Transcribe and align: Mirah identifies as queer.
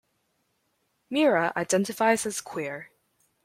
Mirah 1.11 1.53
identifies 1.55 2.25
as 2.25 2.41
queer. 2.41 2.89